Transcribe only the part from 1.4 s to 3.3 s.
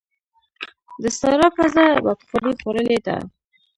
پزه بادخورې خوړلې ده.